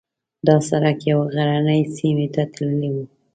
دا 0.47 0.57
سړک 0.69 0.97
یوې 1.09 1.25
غرنۍ 1.33 1.81
سیمې 1.95 2.27
ته 2.35 2.43
تللی 2.53 2.89
و. 2.93 2.97